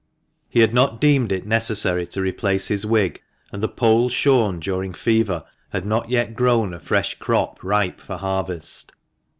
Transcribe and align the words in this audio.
He 0.49 0.61
had 0.61 0.73
not 0.73 0.99
deemed 0.99 1.31
it 1.31 1.45
necessary 1.45 2.07
to 2.07 2.21
replace 2.23 2.69
his 2.69 2.87
wig, 2.87 3.21
and 3.53 3.61
the 3.61 3.67
poll 3.69 4.09
shorn 4.09 4.59
during 4.59 4.93
fever 4.95 5.43
_had 5.71 5.85
not 5.85 6.09
yet 6.09 6.33
grown 6.35 6.73
a 6.73 6.79
fresh 6.79 7.13
crop 7.19 7.59
ripe 7.63 8.01
for 8.01 8.17
harvest. 8.17 8.93